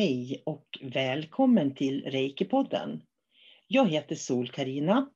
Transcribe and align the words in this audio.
Hej 0.00 0.42
och 0.46 0.78
välkommen 0.82 1.74
till 1.74 2.04
Reiki-podden. 2.04 3.00
Jag 3.66 3.88
heter 3.88 4.14
sol 4.14 4.48
karina 4.48 5.10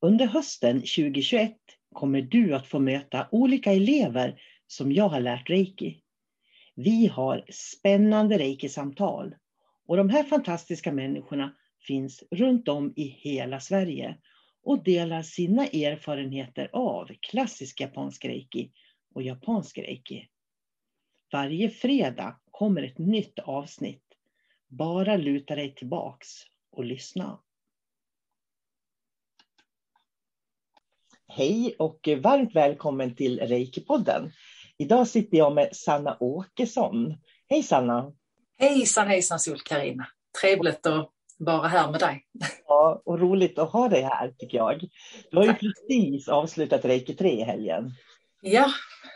Under 0.00 0.26
hösten 0.26 0.76
2021 0.76 1.56
kommer 1.94 2.22
du 2.22 2.54
att 2.54 2.66
få 2.66 2.78
möta 2.78 3.28
olika 3.30 3.72
elever 3.72 4.40
som 4.66 4.92
jag 4.92 5.08
har 5.08 5.20
lärt 5.20 5.50
reiki. 5.50 6.02
Vi 6.74 7.06
har 7.06 7.44
spännande 7.50 8.38
reiki-samtal 8.38 9.34
och 9.88 9.96
de 9.96 10.08
här 10.08 10.24
fantastiska 10.24 10.92
människorna 10.92 11.54
finns 11.86 12.24
runt 12.30 12.68
om 12.68 12.92
i 12.96 13.04
hela 13.04 13.60
Sverige 13.60 14.18
och 14.62 14.84
delar 14.84 15.22
sina 15.22 15.66
erfarenheter 15.66 16.70
av 16.72 17.10
klassisk 17.20 17.80
japansk 17.80 18.24
reiki 18.24 18.70
och 19.14 19.22
japansk 19.22 19.78
reiki. 19.78 20.28
Varje 21.32 21.70
fredag 21.70 22.40
kommer 22.50 22.82
ett 22.82 22.98
nytt 22.98 23.38
avsnitt. 23.38 24.11
Bara 24.78 25.16
luta 25.16 25.54
dig 25.54 25.74
tillbaks 25.74 26.28
och 26.70 26.84
lyssna. 26.84 27.38
Hej 31.28 31.74
och 31.78 32.08
varmt 32.22 32.54
välkommen 32.54 33.14
till 33.14 33.40
Reiki-podden. 33.40 34.30
Idag 34.78 35.08
sitter 35.08 35.38
jag 35.38 35.54
med 35.54 35.76
Sanna 35.76 36.16
Åkesson. 36.20 37.14
Hej 37.48 37.62
Sanna! 37.62 38.12
Hejsan 38.58 39.06
hejsan 39.06 39.38
Sol-Carina! 39.38 40.06
Trevligt 40.40 40.86
att 40.86 41.10
vara 41.38 41.68
här 41.68 41.90
med 41.90 42.00
dig. 42.00 42.26
Ja, 42.66 43.02
och 43.04 43.20
roligt 43.20 43.58
att 43.58 43.72
ha 43.72 43.88
dig 43.88 44.02
här 44.02 44.34
tycker 44.38 44.58
jag. 44.58 44.88
Du 45.30 45.36
har 45.36 45.44
ju 45.44 45.54
precis 45.54 46.28
avslutat 46.28 46.84
Reiki 46.84 47.14
3 47.14 47.40
i 47.40 47.42
helgen. 47.42 47.90
Ja, 48.42 48.70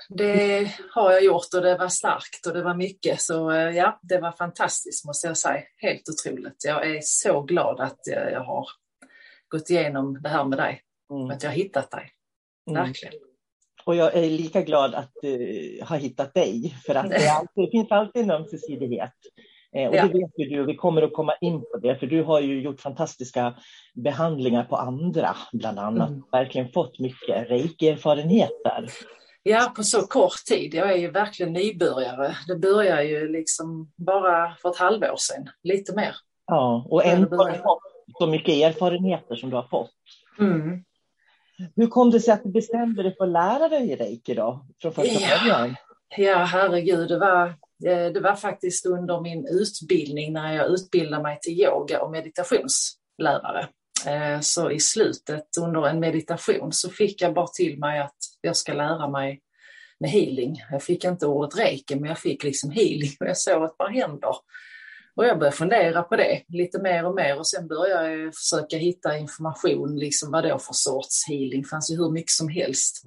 det 0.08 0.70
har 0.90 1.12
jag 1.12 1.24
gjort 1.24 1.54
och 1.54 1.62
det 1.62 1.78
var 1.78 1.88
starkt 1.88 2.46
och 2.46 2.54
det 2.54 2.62
var 2.62 2.74
mycket. 2.74 3.20
Så 3.20 3.50
eh, 3.50 3.70
ja, 3.70 4.00
det 4.02 4.18
var 4.18 4.32
fantastiskt 4.32 5.06
måste 5.06 5.26
jag 5.26 5.36
säga. 5.36 5.62
Helt 5.76 6.02
otroligt. 6.08 6.64
Jag 6.64 6.90
är 6.90 7.00
så 7.02 7.42
glad 7.42 7.80
att 7.80 8.00
jag 8.04 8.40
har 8.40 8.68
gått 9.48 9.70
igenom 9.70 10.22
det 10.22 10.28
här 10.28 10.44
med 10.44 10.58
dig. 10.58 10.82
Mm. 11.10 11.30
Att 11.30 11.42
jag 11.42 11.50
har 11.50 11.56
hittat 11.56 11.90
dig. 11.90 12.10
Mm. 12.70 12.82
Verkligen. 12.82 13.14
Mm. 13.14 13.26
Och 13.84 13.96
jag 13.96 14.14
är 14.14 14.30
lika 14.30 14.62
glad 14.62 14.94
att 14.94 15.12
uh, 15.24 15.86
ha 15.88 15.96
hittat 15.96 16.34
dig, 16.34 16.76
för 16.86 16.94
att 16.94 17.10
det, 17.10 17.28
alltid, 17.38 17.64
det 17.64 17.70
finns 17.70 17.90
alltid 17.90 18.22
en 18.22 18.30
ömsesidighet. 18.30 19.12
Eh, 19.76 19.88
och 19.88 19.94
ja. 19.94 20.02
det 20.02 20.18
vet 20.18 20.30
ju 20.36 20.48
du, 20.48 20.66
vi 20.66 20.76
kommer 20.76 21.02
att 21.02 21.12
komma 21.12 21.34
in 21.40 21.60
på 21.60 21.78
det, 21.82 21.96
för 21.96 22.06
du 22.06 22.22
har 22.22 22.40
ju 22.40 22.60
gjort 22.60 22.80
fantastiska 22.80 23.54
behandlingar 23.94 24.64
på 24.64 24.76
andra, 24.76 25.36
bland 25.52 25.78
annat. 25.78 26.08
Mm. 26.08 26.22
Verkligen 26.32 26.72
fått 26.72 26.98
mycket 26.98 27.50
reiki-erfarenheter. 27.50 28.90
Ja, 29.48 29.72
på 29.76 29.82
så 29.82 30.06
kort 30.06 30.44
tid. 30.46 30.74
Jag 30.74 30.92
är 30.92 30.96
ju 30.96 31.10
verkligen 31.10 31.52
nybörjare. 31.52 32.36
Det 32.48 32.56
börjar 32.56 33.02
ju 33.02 33.28
liksom 33.28 33.92
bara 33.96 34.56
för 34.62 34.68
ett 34.68 34.76
halvår 34.76 35.16
sedan, 35.16 35.48
lite 35.62 35.96
mer. 35.96 36.16
Ja, 36.46 36.86
och 36.90 37.04
ändå 37.04 37.36
har 37.36 37.50
du 37.50 37.58
fått 37.58 37.82
så 38.18 38.26
mycket 38.26 38.54
erfarenheter 38.54 39.36
som 39.36 39.50
du 39.50 39.56
har 39.56 39.68
fått. 39.70 39.90
Mm. 40.38 40.84
Hur 41.76 41.86
kom 41.86 42.10
det 42.10 42.20
sig 42.20 42.34
att 42.34 42.42
du 42.42 42.50
bestämde 42.50 43.02
dig 43.02 43.14
för 43.16 43.24
att 43.24 43.30
lära 43.30 43.68
dig 43.68 43.96
reiki 43.96 44.34
då, 44.34 44.66
från 44.82 44.92
första 44.92 45.38
början? 45.38 45.76
Ja, 46.16 46.36
herregud, 46.36 47.08
det 47.08 47.18
var, 47.18 47.46
eh, 47.86 48.12
det 48.12 48.20
var 48.20 48.34
faktiskt 48.34 48.86
under 48.86 49.20
min 49.20 49.46
utbildning 49.46 50.32
när 50.32 50.52
jag 50.52 50.70
utbildade 50.70 51.22
mig 51.22 51.38
till 51.40 51.60
yoga 51.60 52.02
och 52.02 52.10
meditationslärare. 52.10 53.68
Eh, 54.06 54.40
så 54.40 54.70
i 54.70 54.80
slutet 54.80 55.46
under 55.60 55.86
en 55.86 56.00
meditation 56.00 56.72
så 56.72 56.90
fick 56.90 57.22
jag 57.22 57.34
bara 57.34 57.46
till 57.46 57.78
mig 57.78 58.00
att 58.00 58.16
jag 58.40 58.56
ska 58.56 58.72
lära 58.72 59.08
mig 59.08 59.40
med 60.00 60.10
healing. 60.10 60.56
Jag 60.70 60.82
fick 60.82 61.04
inte 61.04 61.26
ordet 61.26 61.58
reiki, 61.58 61.94
men 61.96 62.08
jag 62.08 62.18
fick 62.18 62.44
liksom 62.44 62.70
healing 62.70 63.10
och 63.20 63.26
jag 63.26 63.38
såg 63.38 63.64
att 63.64 63.78
par 63.78 63.88
händer 63.88 64.36
och 65.16 65.26
jag 65.26 65.38
började 65.38 65.56
fundera 65.56 66.02
på 66.02 66.16
det 66.16 66.42
lite 66.48 66.82
mer 66.82 67.06
och 67.06 67.14
mer 67.14 67.38
och 67.38 67.46
sen 67.46 67.68
började 67.68 68.16
jag 68.16 68.34
försöka 68.34 68.76
hitta 68.76 69.18
information, 69.18 69.98
liksom 69.98 70.30
vad 70.30 70.44
då 70.44 70.58
för 70.58 70.74
sorts 70.74 71.28
healing, 71.28 71.62
det 71.62 71.68
fanns 71.68 71.90
ju 71.90 71.96
hur 71.96 72.10
mycket 72.10 72.30
som 72.30 72.48
helst. 72.48 73.02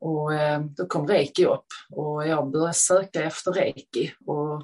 Och 0.00 0.34
eh, 0.34 0.60
då 0.60 0.86
kom 0.86 1.08
reiki 1.08 1.46
upp 1.46 1.66
och 1.90 2.28
jag 2.28 2.50
började 2.50 2.74
söka 2.74 3.22
efter 3.22 3.52
reiki 3.52 4.12
och 4.26 4.62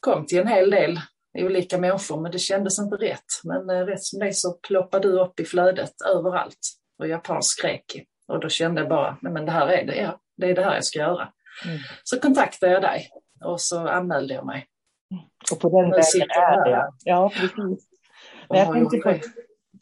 kom 0.00 0.26
till 0.26 0.38
en 0.38 0.48
hel 0.48 0.70
del 0.70 1.00
olika 1.46 1.78
människor, 1.78 2.20
men 2.20 2.32
det 2.32 2.38
kändes 2.38 2.78
inte 2.78 2.96
rätt. 2.96 3.24
Men 3.44 3.70
eh, 3.70 3.86
rätt 3.86 4.02
som 4.02 4.18
det 4.20 4.32
så 4.32 4.52
ploppade 4.52 5.08
du 5.08 5.20
upp 5.20 5.40
i 5.40 5.44
flödet 5.44 5.92
överallt 6.14 6.58
och 6.98 7.08
japansk 7.08 7.64
reiki. 7.64 8.04
Och 8.28 8.40
då 8.40 8.48
kände 8.48 8.80
jag 8.80 8.88
bara, 8.88 9.16
nej 9.22 9.32
men 9.32 9.46
det 9.46 9.52
här 9.52 9.68
är 9.68 9.86
det, 9.86 9.96
ja, 9.96 10.18
det 10.36 10.50
är 10.50 10.54
det 10.54 10.64
här 10.64 10.74
jag 10.74 10.84
ska 10.84 10.98
göra. 10.98 11.28
Mm. 11.64 11.78
Så 12.04 12.20
kontaktade 12.20 12.72
jag 12.72 12.82
dig 12.82 13.10
och 13.44 13.60
så 13.60 13.88
anmälde 13.88 14.34
jag 14.34 14.46
mig. 14.46 14.66
Och 15.52 15.60
på 15.60 15.68
den 15.68 15.90
vägen 15.90 16.30
är 16.30 16.70
det. 16.70 16.88
Ja, 17.04 17.30
precis. 17.34 17.88
Men 18.48 18.58
jag 18.58 18.72
tänkte 18.72 18.98
på, 18.98 19.08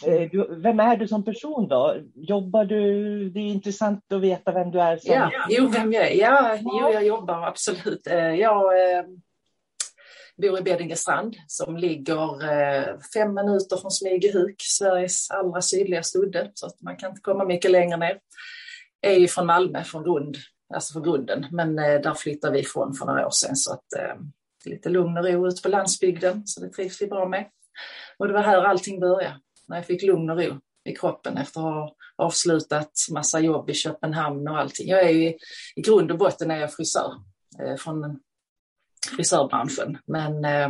eh, 0.06 0.30
du, 0.30 0.60
vem 0.62 0.80
är 0.80 0.96
du 0.96 1.08
som 1.08 1.24
person 1.24 1.68
då? 1.68 1.96
Jobbar 2.14 2.64
du? 2.64 3.30
Det 3.30 3.40
är 3.40 3.46
intressant 3.46 4.12
att 4.12 4.20
veta 4.20 4.52
vem 4.52 4.70
du 4.70 4.80
är. 4.80 4.96
Som... 4.96 5.14
Ja, 5.14 5.30
jo, 5.48 5.66
vem 5.68 5.92
jag 5.92 6.10
är. 6.10 6.14
Ja, 6.14 6.58
jo, 6.60 6.90
jag 6.92 7.06
jobbar 7.06 7.42
absolut. 7.46 8.06
Eh, 8.06 8.34
jag 8.34 8.74
bor 10.42 10.58
i 10.58 10.62
Beddingestrand 10.62 11.36
som 11.46 11.76
ligger 11.76 12.52
eh, 12.52 12.98
fem 13.14 13.34
minuter 13.34 13.76
från 13.76 13.90
Smygehuk, 13.90 14.54
Sveriges 14.58 15.30
allra 15.30 15.62
sydligaste 15.62 16.18
udde, 16.18 16.50
så 16.54 16.66
att 16.66 16.82
man 16.82 16.96
kan 16.96 17.10
inte 17.10 17.20
komma 17.20 17.44
mycket 17.44 17.70
längre 17.70 17.96
ner. 17.96 18.20
Jag 19.00 19.12
är 19.12 19.18
ju 19.18 19.28
från 19.28 19.46
Malmö, 19.46 19.84
från 19.84 20.04
grund, 20.04 20.36
alltså 20.74 20.92
från 20.92 21.02
grunden, 21.02 21.46
men 21.50 21.78
eh, 21.78 22.00
där 22.00 22.14
flyttade 22.14 22.52
vi 22.52 22.60
ifrån 22.60 22.94
för 22.94 23.06
några 23.06 23.26
år 23.26 23.30
sedan 23.30 23.56
så 23.56 23.72
att 23.72 23.92
eh, 23.98 24.14
lite 24.64 24.88
lugn 24.88 25.18
och 25.18 25.24
ro 25.24 25.48
ute 25.48 25.62
på 25.62 25.68
landsbygden, 25.68 26.46
så 26.46 26.60
det 26.60 26.68
trivs 26.68 27.02
vi 27.02 27.06
bra 27.06 27.28
med. 27.28 27.48
Och 28.18 28.28
det 28.28 28.34
var 28.34 28.42
här 28.42 28.64
allting 28.64 29.00
började, 29.00 29.40
när 29.68 29.76
jag 29.76 29.86
fick 29.86 30.02
lugn 30.02 30.30
och 30.30 30.38
ro 30.38 30.60
i 30.84 30.94
kroppen 30.94 31.36
efter 31.36 31.60
att 31.60 31.64
ha 31.64 31.94
avslutat 32.16 32.92
massa 33.10 33.40
jobb 33.40 33.70
i 33.70 33.74
Köpenhamn 33.74 34.48
och 34.48 34.58
allting. 34.58 34.88
Jag 34.88 35.02
är 35.02 35.10
ju, 35.10 35.34
i 35.76 35.80
grund 35.80 36.10
och 36.12 36.18
botten 36.18 36.50
är 36.50 36.60
jag 36.60 36.72
frisör 36.72 37.12
från 37.78 38.20
frisörbranschen, 39.10 39.98
men 40.06 40.44
eh, 40.44 40.68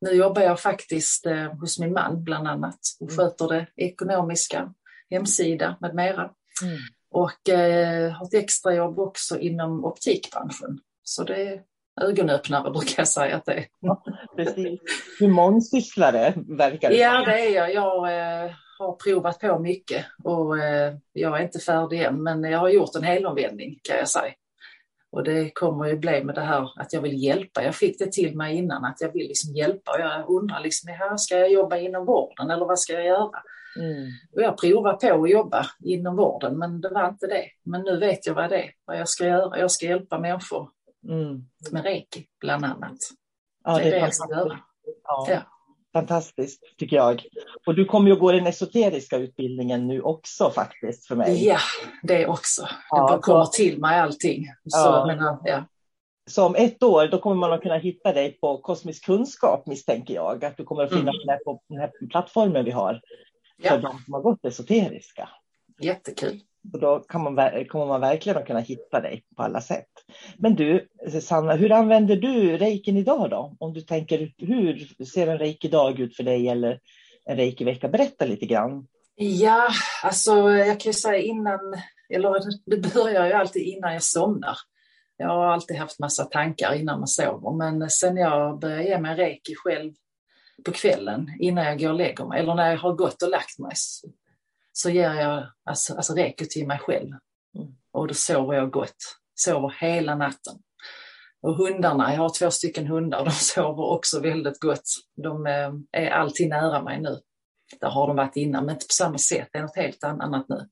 nu 0.00 0.10
jobbar 0.10 0.42
jag 0.42 0.60
faktiskt 0.60 1.26
eh, 1.26 1.52
hos 1.60 1.78
min 1.78 1.92
man 1.92 2.24
bland 2.24 2.48
annat 2.48 2.78
och 3.00 3.10
mm. 3.10 3.16
sköter 3.16 3.48
det 3.48 3.66
ekonomiska, 3.76 4.74
hemsida 5.10 5.76
med 5.80 5.94
mera. 5.94 6.30
Mm. 6.62 6.78
Och 7.10 7.48
eh, 7.48 8.12
har 8.12 8.26
ett 8.26 8.34
extrajobb 8.34 8.98
också 8.98 9.38
inom 9.38 9.84
optikbranschen. 9.84 10.78
Så 11.02 11.24
det 11.24 11.60
ögonöppnare 12.00 12.70
brukar 12.74 12.94
jag 12.96 13.08
säga 13.08 13.36
att 13.36 13.44
det 13.44 13.52
är. 13.52 13.66
Precis. 14.36 14.80
Hur 15.18 15.28
mångsysslare 15.28 16.34
verkar 16.58 16.90
det 16.90 16.96
Ja, 16.96 17.24
det 17.24 17.40
är 17.40 17.54
jag. 17.54 17.74
Jag 17.74 18.18
eh, 18.44 18.50
har 18.78 18.92
provat 18.92 19.40
på 19.40 19.58
mycket 19.58 20.06
och 20.24 20.58
eh, 20.58 20.94
jag 21.12 21.38
är 21.38 21.42
inte 21.42 21.58
färdig 21.58 22.02
än, 22.02 22.22
men 22.22 22.42
jag 22.44 22.58
har 22.58 22.68
gjort 22.68 22.94
en 22.96 23.02
helomvändning 23.02 23.78
kan 23.82 23.96
jag 23.96 24.08
säga. 24.08 24.34
Och 25.12 25.24
det 25.24 25.50
kommer 25.50 25.86
ju 25.86 25.96
bli 25.96 26.24
med 26.24 26.34
det 26.34 26.40
här 26.40 26.80
att 26.80 26.92
jag 26.92 27.00
vill 27.00 27.22
hjälpa. 27.22 27.62
Jag 27.62 27.74
fick 27.74 27.98
det 27.98 28.12
till 28.12 28.36
mig 28.36 28.56
innan 28.56 28.84
att 28.84 29.00
jag 29.00 29.12
vill 29.12 29.28
liksom 29.28 29.54
hjälpa. 29.54 29.92
Och 29.92 30.00
jag 30.00 30.28
undrar 30.28 30.60
liksom, 30.60 30.92
här 30.92 31.16
ska 31.16 31.38
jag 31.38 31.52
jobba 31.52 31.76
inom 31.76 32.06
vården 32.06 32.50
eller 32.50 32.66
vad 32.66 32.78
ska 32.78 32.92
jag 32.92 33.06
göra? 33.06 33.42
Mm. 33.78 34.10
Och 34.32 34.42
jag 34.42 34.58
provade 34.58 34.96
på 34.96 35.24
att 35.24 35.30
jobba 35.30 35.66
inom 35.84 36.16
vården 36.16 36.58
men 36.58 36.80
det 36.80 36.88
var 36.88 37.08
inte 37.08 37.26
det. 37.26 37.44
Men 37.64 37.82
nu 37.82 37.98
vet 37.98 38.26
jag 38.26 38.34
vad 38.34 38.50
det 38.50 38.62
är, 38.62 38.70
vad 38.84 38.98
jag 38.98 39.08
ska 39.08 39.26
göra. 39.26 39.58
Jag 39.58 39.70
ska 39.70 39.86
hjälpa 39.86 40.18
människor 40.18 40.70
mm. 41.08 41.44
med 41.72 41.84
reiki 41.84 42.26
bland 42.40 42.64
annat. 42.64 42.98
Ja, 43.64 43.78
det, 43.78 43.84
är 43.84 43.90
det 43.90 43.98
jag 43.98 44.14
ska 44.14 44.30
göra. 44.30 44.58
Ja. 45.04 45.26
ja. 45.30 45.55
Fantastiskt 45.96 46.62
tycker 46.78 46.96
jag. 46.96 47.22
Och 47.66 47.74
du 47.74 47.84
kommer 47.84 48.10
ju 48.10 48.16
gå 48.16 48.32
den 48.32 48.46
esoteriska 48.46 49.16
utbildningen 49.16 49.86
nu 49.86 50.00
också 50.00 50.50
faktiskt 50.50 51.06
för 51.06 51.16
mig. 51.16 51.46
Ja, 51.46 51.58
det 52.02 52.26
också. 52.26 52.62
Det 52.62 52.68
ja, 52.90 53.08
bara 53.08 53.18
kommer 53.18 53.44
till 53.44 53.80
mig 53.80 54.00
allting. 54.00 54.46
Så, 54.64 54.78
ja. 54.78 55.04
Men, 55.06 55.38
ja. 55.44 55.64
så 56.26 56.46
om 56.46 56.54
ett 56.54 56.82
år 56.82 57.06
då 57.06 57.18
kommer 57.18 57.36
man 57.36 57.52
att 57.52 57.62
kunna 57.62 57.78
hitta 57.78 58.12
dig 58.12 58.38
på 58.40 58.58
Kosmisk 58.58 59.04
kunskap 59.04 59.66
misstänker 59.66 60.14
jag. 60.14 60.44
Att 60.44 60.56
du 60.56 60.64
kommer 60.64 60.82
att 60.82 60.90
finnas 60.90 61.14
mm. 61.24 61.38
på 61.44 61.60
den 61.68 61.78
här 61.78 61.90
plattformen 62.10 62.64
vi 62.64 62.70
har. 62.70 63.00
För 63.62 63.68
ja. 63.68 63.76
de 63.76 63.98
som 64.04 64.14
har 64.14 64.20
gått 64.20 64.44
esoteriska. 64.44 65.28
Jättekul. 65.80 66.40
Och 66.72 66.80
då 66.80 66.98
kan 66.98 67.22
man, 67.22 67.64
kommer 67.64 67.86
man 67.86 68.00
verkligen 68.00 68.38
att 68.38 68.46
kunna 68.46 68.60
hitta 68.60 69.00
dig 69.00 69.24
på 69.36 69.42
alla 69.42 69.60
sätt. 69.60 69.88
Men 70.36 70.54
du, 70.54 70.88
Sanna, 71.22 71.54
hur 71.54 71.72
använder 71.72 72.16
du 72.16 72.56
reikin 72.56 72.96
idag 72.96 73.30
då? 73.30 73.56
Om 73.58 73.72
du 73.72 73.80
tänker, 73.80 74.32
hur 74.38 75.04
ser 75.04 75.26
en 75.26 75.38
reiki-dag 75.38 76.00
ut 76.00 76.16
för 76.16 76.22
dig 76.22 76.48
eller 76.48 76.80
en 77.24 77.36
reiki-vecka? 77.36 77.88
Berätta 77.88 78.24
lite 78.24 78.46
grann. 78.46 78.86
Ja, 79.14 79.68
alltså 80.02 80.50
jag 80.50 80.80
kan 80.80 80.90
ju 80.90 80.92
säga 80.92 81.18
innan, 81.18 81.60
eller 82.08 82.40
det 82.66 82.94
börjar 82.94 83.26
ju 83.26 83.32
alltid 83.32 83.62
innan 83.62 83.92
jag 83.92 84.02
somnar. 84.02 84.56
Jag 85.16 85.28
har 85.28 85.46
alltid 85.46 85.76
haft 85.76 85.98
massa 85.98 86.24
tankar 86.24 86.74
innan 86.74 86.98
man 86.98 87.08
sover, 87.08 87.56
men 87.56 87.90
sen 87.90 88.16
jag 88.16 88.58
började 88.58 88.84
ge 88.84 88.98
mig 88.98 89.16
reiki 89.16 89.54
själv 89.54 89.92
på 90.64 90.72
kvällen 90.72 91.30
innan 91.40 91.64
jag 91.64 91.78
går 91.78 91.88
och 91.88 91.94
lägger 91.94 92.24
mig, 92.24 92.40
eller 92.40 92.54
när 92.54 92.70
jag 92.70 92.78
har 92.78 92.92
gått 92.92 93.22
och 93.22 93.30
lagt 93.30 93.58
mig, 93.58 93.72
så 94.76 94.90
ger 94.90 95.14
jag 95.14 95.46
alltså, 95.64 95.94
alltså 95.94 96.14
reiki 96.14 96.48
till 96.48 96.66
mig 96.66 96.78
själv. 96.78 97.08
Mm. 97.58 97.74
Och 97.92 98.08
då 98.08 98.14
sover 98.14 98.54
jag 98.54 98.70
gott. 98.70 98.96
Sover 99.34 99.74
hela 99.80 100.14
natten. 100.14 100.54
Och 101.42 101.56
hundarna, 101.56 102.14
jag 102.14 102.20
har 102.20 102.38
två 102.38 102.50
stycken 102.50 102.86
hundar, 102.86 103.24
de 103.24 103.30
sover 103.30 103.84
också 103.84 104.20
väldigt 104.20 104.60
gott. 104.60 104.88
De 105.22 105.46
eh, 105.46 105.72
är 105.92 106.10
alltid 106.10 106.48
nära 106.48 106.82
mig 106.82 107.00
nu. 107.00 107.20
Där 107.80 107.88
har 107.88 108.06
de 108.06 108.16
varit 108.16 108.36
innan, 108.36 108.64
men 108.64 108.74
inte 108.74 108.86
på 108.86 108.92
samma 108.92 109.18
sätt. 109.18 109.48
Det 109.52 109.58
är 109.58 109.62
något 109.62 109.76
helt 109.76 110.04
annat 110.04 110.48
nu. 110.48 110.68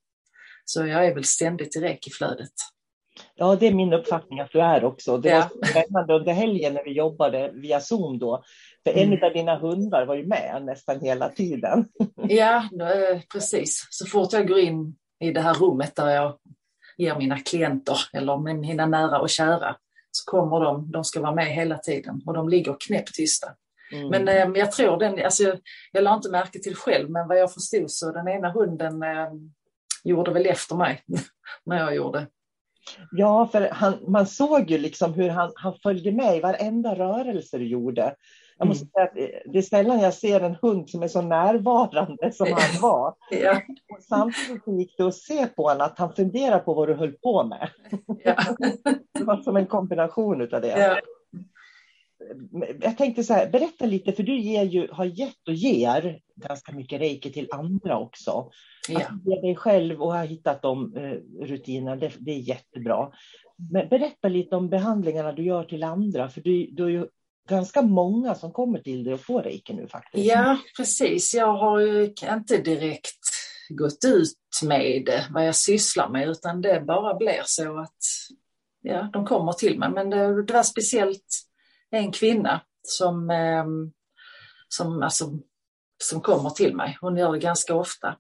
Så 0.65 0.87
jag 0.87 1.07
är 1.07 1.15
väl 1.15 1.25
ständigt 1.25 1.77
i 1.77 1.81
reikiflödet. 1.81 2.53
Ja, 3.35 3.57
det 3.57 3.67
är 3.67 3.75
min 3.75 3.93
uppfattning 3.93 4.41
att 4.41 4.53
du 4.53 4.61
är 4.61 4.85
också. 4.85 5.19
Det 5.19 5.29
ja. 5.29 5.51
var 5.55 5.67
spännande 5.67 6.15
under 6.15 6.33
helgen 6.33 6.75
när 6.75 6.85
vi 6.85 6.93
jobbade 6.93 7.51
via 7.55 7.81
Zoom 7.81 8.19
då. 8.19 8.45
För 8.85 8.91
en 8.91 9.13
mm. 9.13 9.25
av 9.25 9.33
dina 9.33 9.59
hundar 9.59 10.07
var 10.07 10.15
ju 10.15 10.27
med 10.27 10.63
nästan 10.65 11.01
hela 11.01 11.29
tiden. 11.29 11.89
Ja, 12.29 12.69
precis. 13.33 13.87
Så 13.91 14.07
fort 14.07 14.33
jag 14.33 14.49
går 14.49 14.59
in 14.59 14.97
i 15.21 15.31
det 15.31 15.41
här 15.41 15.55
rummet 15.55 15.97
där 15.97 16.11
jag 16.11 16.39
ger 16.97 17.17
mina 17.17 17.39
klienter 17.39 17.99
eller 18.13 18.55
mina 18.55 18.87
nära 18.87 19.21
och 19.21 19.31
kära 19.31 19.77
så 20.11 20.31
kommer 20.31 20.61
de, 20.61 20.91
de 20.91 21.05
ska 21.05 21.21
vara 21.21 21.35
med 21.35 21.47
hela 21.47 21.79
tiden 21.79 22.23
och 22.27 22.35
de 22.35 22.49
ligger 22.49 22.77
knäpptysta. 22.81 23.49
Mm. 23.93 24.09
Men 24.09 24.29
eh, 24.29 24.61
jag 24.61 24.73
tror 24.73 24.99
den, 24.99 25.25
alltså, 25.25 25.57
jag 25.93 26.05
la 26.05 26.15
inte 26.15 26.31
märke 26.31 26.59
till 26.59 26.77
själv, 26.77 27.11
men 27.11 27.29
vad 27.29 27.39
jag 27.39 27.53
förstod 27.53 27.91
så 27.91 28.13
den 28.13 28.29
ena 28.29 28.51
hunden 28.51 29.03
eh, 29.03 29.33
gjorde 30.05 30.31
väl 30.31 30.47
efter 30.47 30.77
mig 30.77 31.03
när 31.65 31.79
jag 31.79 31.95
gjorde. 31.95 32.27
Ja, 33.13 33.49
för 33.53 33.69
han, 33.73 33.99
man 34.09 34.27
såg 34.27 34.71
ju 34.71 34.79
liksom 34.79 35.15
hur 35.15 35.29
han, 35.29 35.53
han 35.55 35.75
följde 35.83 36.13
med 36.13 36.37
i 36.37 36.41
varenda 36.41 36.95
rörelse 36.95 37.59
du 37.59 37.67
gjorde. 37.67 38.15
Jag 38.59 38.69
måste 38.69 38.85
mm. 38.85 38.91
säga 38.93 39.05
att 39.05 39.53
det 39.53 39.59
är 39.59 39.63
sällan 39.63 40.01
jag 40.01 40.15
ser 40.15 40.41
en 40.41 40.57
hund 40.63 40.91
som 40.91 41.03
är 41.03 41.09
så 41.09 41.23
närvarande 41.23 42.33
som 42.33 42.47
han 42.47 42.81
var. 42.81 43.15
Ja. 43.31 43.61
Och 43.93 44.03
samtidigt 44.03 44.67
gick 44.67 44.97
det 44.97 45.05
att 45.05 45.15
se 45.15 45.47
på 45.47 45.63
honom 45.63 45.87
att 45.87 45.99
han 45.99 46.13
funderade 46.13 46.63
på 46.63 46.75
vad 46.75 46.89
du 46.89 46.95
höll 46.95 47.13
på 47.13 47.45
med. 47.45 47.71
Ja. 48.25 48.37
Det 49.19 49.25
var 49.25 49.37
som 49.37 49.57
en 49.57 49.67
kombination 49.67 50.43
av 50.43 50.61
det. 50.61 50.79
Ja. 50.79 51.01
Jag 52.81 52.99
tänkte 52.99 53.25
så 53.25 53.35
här, 53.35 53.51
berätta 53.51 53.87
lite, 53.87 54.13
för 54.13 54.23
du 54.23 54.39
ger 54.41 54.63
ju, 54.63 54.89
har 54.93 55.05
gett 55.05 55.49
och 55.49 55.55
ger 55.55 56.21
ganska 56.37 56.73
mycket 56.73 57.01
reiki 57.01 57.33
till 57.33 57.49
andra 57.53 57.99
också. 57.99 58.51
Ja. 58.89 59.01
Att 59.01 59.27
ge 59.27 59.41
dig 59.41 59.57
själv 59.57 60.03
och 60.03 60.13
har 60.13 60.25
hittat 60.25 60.63
de 60.63 60.97
eh, 60.97 61.45
rutinerna, 61.47 61.97
det, 61.97 62.13
det, 62.19 62.31
är 62.31 62.39
jättebra. 62.39 63.11
Men 63.73 63.89
berätta 63.89 64.29
lite 64.29 64.57
om 64.57 64.69
behandlingarna 64.69 65.33
du 65.33 65.43
gör 65.43 65.65
till 65.65 65.83
andra, 65.83 66.29
för 66.29 66.41
du, 66.41 66.71
du 66.73 66.83
har 66.83 66.91
ju 66.91 67.07
ganska 67.49 67.83
många 67.83 68.35
som 68.35 68.53
kommer 68.53 68.79
till 68.79 69.05
dig 69.05 69.15
och 69.15 69.21
får 69.21 69.43
reiki 69.43 69.75
nu 69.75 69.89
faktiskt. 69.89 70.27
Ja, 70.27 70.59
precis. 70.77 71.35
Jag 71.35 71.53
har 71.53 71.81
ju 71.81 72.15
inte 72.23 72.57
direkt 72.57 73.19
gått 73.69 74.05
ut 74.05 74.39
med 74.63 75.25
vad 75.31 75.47
jag 75.47 75.57
sysslar 75.57 76.09
med, 76.09 76.29
utan 76.29 76.61
det 76.61 76.81
bara 76.87 77.15
blir 77.15 77.43
så 77.45 77.79
att 77.79 77.99
ja, 78.81 79.11
de 79.13 79.27
kommer 79.27 79.53
till 79.53 79.79
mig. 79.79 79.91
Men 79.91 80.11
det, 80.11 80.43
det 80.47 80.53
var 80.53 80.63
speciellt 80.63 81.27
en 81.91 82.13
kvinna 82.13 82.61
som, 82.83 83.31
ehm, 83.31 83.93
som, 84.69 85.03
alltså, 85.03 85.31
som 86.03 86.21
kommer 86.21 86.51
till 86.51 86.77
mig. 86.77 86.99
Hon 87.01 87.17
gör 87.17 87.33
det 87.33 87.39
ganska 87.39 87.75
ofta. 87.75 88.17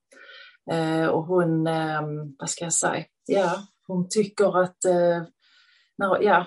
Eh, 0.70 1.06
och 1.06 1.24
hon, 1.24 1.66
ehm, 1.66 2.36
vad 2.38 2.50
ska 2.50 2.64
jag 2.64 2.72
säga, 2.72 3.04
ja, 3.26 3.66
hon 3.86 4.08
tycker 4.08 4.62
att, 4.62 4.84
eh, 4.84 5.22
när, 5.98 6.22
ja, 6.22 6.46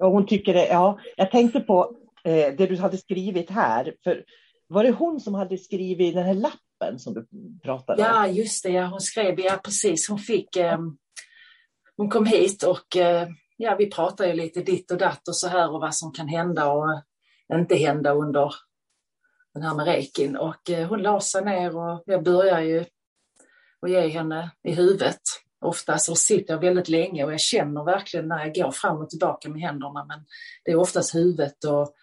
och 0.00 0.10
hon 0.10 0.26
tycker 0.26 0.54
det, 0.54 0.66
ja, 0.66 0.98
jag 1.16 1.30
tänkte 1.30 1.60
på 1.60 1.96
eh, 2.24 2.54
det 2.56 2.66
du 2.66 2.76
hade 2.76 2.98
skrivit 2.98 3.50
här. 3.50 3.94
För 4.04 4.24
var 4.68 4.84
det 4.84 4.90
hon 4.90 5.20
som 5.20 5.34
hade 5.34 5.58
skrivit 5.58 6.14
den 6.14 6.24
här 6.24 6.34
lappen 6.34 6.98
som 6.98 7.14
du 7.14 7.26
pratade 7.62 8.02
om? 8.02 8.08
Ja, 8.08 8.26
just 8.26 8.62
det. 8.62 8.70
Ja, 8.70 8.86
hon 8.86 9.00
skrev, 9.00 9.40
ja 9.40 9.60
precis. 9.64 10.08
Hon 10.08 10.18
fick, 10.18 10.56
eh, 10.56 10.78
hon 11.96 12.10
kom 12.10 12.26
hit 12.26 12.62
och 12.62 12.96
eh, 12.96 13.28
ja, 13.56 13.76
vi 13.78 13.90
pratade 13.90 14.28
ju 14.28 14.34
lite 14.36 14.62
ditt 14.62 14.90
och 14.90 14.98
datt 14.98 15.28
och 15.28 15.36
så 15.36 15.48
här 15.48 15.74
och 15.74 15.80
vad 15.80 15.94
som 15.94 16.12
kan 16.12 16.28
hända 16.28 16.72
och 16.72 17.02
inte 17.52 17.76
hända 17.76 18.12
under 18.12 18.54
den 19.54 19.62
här 19.62 19.74
med 19.74 19.86
rekin. 19.86 20.36
Och 20.36 20.70
eh, 20.70 20.88
hon 20.88 21.02
la 21.02 21.20
sig 21.20 21.44
ner 21.44 21.76
och 21.76 22.02
jag 22.06 22.24
började 22.24 22.64
ju 22.64 22.84
att 23.82 23.90
ge 23.90 24.08
henne 24.08 24.50
i 24.62 24.74
huvudet 24.74 25.20
Oftast 25.60 26.06
så 26.06 26.14
sitter 26.14 26.54
jag 26.54 26.60
väldigt 26.60 26.88
länge 26.88 27.24
och 27.24 27.32
jag 27.32 27.40
känner 27.40 27.84
verkligen 27.84 28.28
när 28.28 28.44
jag 28.44 28.54
går 28.54 28.70
fram 28.70 28.96
och 28.96 29.10
tillbaka 29.10 29.48
med 29.48 29.60
händerna 29.60 30.04
men 30.04 30.24
det 30.64 30.70
är 30.70 30.76
oftast 30.76 31.14
huvudet 31.14 31.64
och 31.64 31.94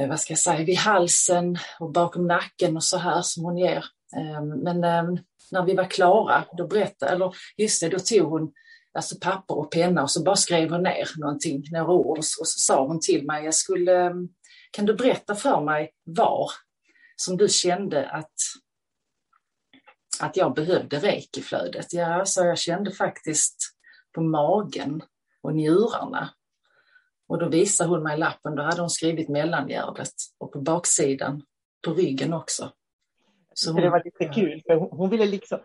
eh, 0.00 0.08
vad 0.08 0.20
ska 0.20 0.32
jag 0.32 0.38
säga, 0.38 0.64
vid 0.64 0.76
halsen 0.76 1.58
och 1.80 1.92
bakom 1.92 2.26
nacken 2.26 2.76
och 2.76 2.84
så 2.84 2.98
här 2.98 3.22
som 3.22 3.44
hon 3.44 3.58
ger. 3.58 3.84
Ehm, 4.16 4.48
men 4.48 4.84
ehm, 4.84 5.18
när 5.50 5.62
vi 5.62 5.74
var 5.74 5.90
klara, 5.90 6.44
då 6.56 6.66
berättade, 6.66 7.12
eller 7.12 7.34
just 7.56 7.80
det, 7.80 7.88
då 7.88 7.98
tog 7.98 8.30
hon 8.30 8.52
alltså 8.94 9.16
papper 9.20 9.58
och 9.58 9.70
penna 9.70 10.02
och 10.02 10.10
så 10.10 10.22
bara 10.22 10.36
skrev 10.36 10.70
hon 10.70 10.82
ner 10.82 11.08
någonting, 11.16 11.64
några 11.72 11.92
ord 11.92 12.18
och 12.18 12.24
så, 12.24 12.44
sa 12.44 12.86
hon 12.86 13.00
till 13.00 13.26
mig, 13.26 13.44
jag 13.44 13.54
skulle, 13.54 14.06
ehm, 14.06 14.28
kan 14.70 14.86
du 14.86 14.94
berätta 14.94 15.34
för 15.34 15.60
mig 15.60 15.90
var 16.04 16.50
som 17.16 17.36
du 17.36 17.48
kände 17.48 18.10
att 18.10 18.34
att 20.20 20.36
jag 20.36 20.54
behövde 20.54 20.98
reikiflödet. 20.98 21.92
Ja, 21.92 22.24
så 22.24 22.44
jag 22.44 22.58
kände 22.58 22.90
faktiskt 22.90 23.56
på 24.14 24.20
magen 24.20 25.02
och 25.42 25.54
njurarna. 25.54 26.30
Och 27.28 27.38
då 27.38 27.48
visade 27.48 27.90
hon 27.90 28.02
mig 28.02 28.18
lappen, 28.18 28.56
då 28.56 28.62
hade 28.62 28.80
hon 28.80 28.90
skrivit 28.90 29.28
mellangärdet 29.28 30.12
och 30.38 30.52
på 30.52 30.60
baksidan 30.60 31.42
på 31.84 31.94
ryggen 31.94 32.32
också. 32.32 32.72
Så 33.54 33.72
hon, 33.72 33.82
det 33.82 33.90
var 33.90 34.02
lite 34.04 34.34
kul, 34.40 34.62
för 34.66 34.74
hon, 34.74 34.88
hon, 34.90 35.10
ville 35.10 35.26
liksom, 35.26 35.58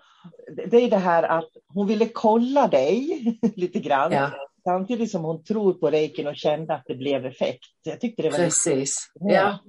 det 0.67 0.77
är 0.77 0.89
det 0.89 0.97
här 0.97 1.23
att 1.23 1.49
hon 1.67 1.87
ville 1.87 2.05
kolla 2.05 2.67
dig 2.67 3.23
lite 3.55 3.79
grann. 3.79 4.11
Ja. 4.11 4.31
Samtidigt 4.63 5.11
som 5.11 5.23
hon 5.23 5.43
tror 5.43 5.73
på 5.73 5.89
reikin 5.89 6.27
och 6.27 6.35
kände 6.35 6.73
att 6.73 6.83
det 6.87 6.95
blev 6.95 7.25
effekt. 7.25 7.65
Jag 7.83 7.99
tyckte 7.99 8.21
det 8.21 8.29
var 8.29 8.37
Precis. 8.37 9.11
Lite, 9.15 9.33
ja. 9.33 9.59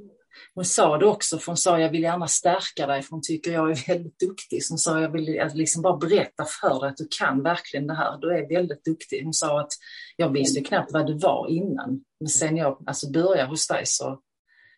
Hon 0.54 0.64
sa 0.64 0.98
det 0.98 1.06
också, 1.06 1.38
för 1.38 1.46
hon 1.46 1.56
sa 1.56 1.80
jag 1.80 1.90
vill 1.90 2.02
gärna 2.02 2.28
stärka 2.28 2.86
dig, 2.86 3.02
för 3.02 3.10
hon 3.10 3.22
tycker 3.22 3.52
jag 3.52 3.70
är 3.70 3.88
väldigt 3.88 4.18
duktig. 4.18 4.64
Så 4.64 4.72
hon 4.72 4.78
sa 4.78 5.00
jag 5.00 5.12
vill 5.12 5.40
liksom 5.54 5.82
bara 5.82 5.96
berätta 5.96 6.44
för 6.60 6.80
dig 6.80 6.90
att 6.90 6.96
du 6.96 7.08
kan 7.18 7.42
verkligen 7.42 7.86
det 7.86 7.94
här, 7.94 8.18
du 8.18 8.34
är 8.38 8.48
väldigt 8.48 8.84
duktig. 8.84 9.24
Hon 9.24 9.34
sa 9.34 9.60
att 9.60 9.72
jag 10.16 10.32
visste 10.32 10.60
knappt 10.60 10.92
vad 10.92 11.06
du 11.06 11.18
var 11.18 11.48
innan, 11.48 12.04
men 12.20 12.28
sen 12.28 12.56
jag 12.56 12.84
alltså, 12.86 13.10
började 13.10 13.48
hos 13.48 13.68
dig 13.68 13.86
så 13.86 14.20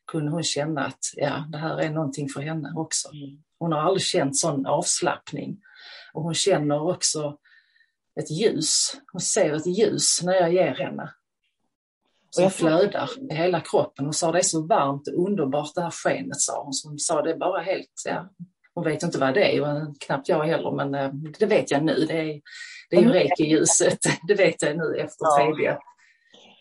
kunde 0.07 0.31
hon 0.31 0.43
känna 0.43 0.87
att 0.87 1.05
ja, 1.17 1.47
det 1.53 1.59
här 1.59 1.79
är 1.79 1.91
någonting 1.91 2.29
för 2.29 2.41
henne 2.41 2.73
också. 2.77 3.09
Mm. 3.09 3.43
Hon 3.59 3.73
har 3.73 3.81
aldrig 3.81 4.03
känt 4.03 4.37
sån 4.37 4.67
avslappning. 4.67 5.61
Och 6.13 6.23
hon 6.23 6.35
känner 6.35 6.89
också 6.89 7.39
ett 8.21 8.31
ljus. 8.31 8.97
Hon 9.13 9.21
ser 9.21 9.55
ett 9.55 9.67
ljus 9.67 10.23
när 10.23 10.33
jag 10.33 10.53
ger 10.53 10.75
henne 10.75 11.15
som 12.35 12.45
jag 12.45 12.55
flödar 12.55 13.11
i 13.31 13.35
hela 13.35 13.61
kroppen. 13.61 14.05
Hon 14.05 14.15
sa 14.15 14.33
det 14.33 14.39
är 14.39 14.43
så 14.43 14.67
varmt 14.67 15.09
och 15.09 15.27
underbart 15.27 15.75
det 15.75 15.83
här 15.83 15.91
skenet, 15.91 16.41
sa 16.41 16.63
hon. 16.63 16.73
Så 16.73 16.89
hon 16.89 16.99
sa 16.99 17.23
det 17.23 17.35
bara 17.35 17.61
helt, 17.61 18.03
ja, 18.05 18.29
hon 18.75 18.85
vet 18.85 19.03
inte 19.03 19.19
vad 19.19 19.35
det 19.35 19.57
är 19.57 19.61
och 19.61 20.01
knappt 20.01 20.29
jag 20.29 20.45
heller 20.45 20.71
men 20.71 20.95
eh, 20.95 21.11
det 21.39 21.47
vet 21.47 21.71
jag 21.71 21.85
nu. 21.85 21.95
Det 22.09 22.19
är, 22.19 22.41
det 22.91 22.97
är 22.97 23.01
ju 23.01 23.13
reiki-ljuset, 23.13 23.99
det 24.29 24.35
vet 24.35 24.63
jag 24.63 24.77
nu 24.77 24.97
efter 24.97 25.39
tredje. 25.39 25.79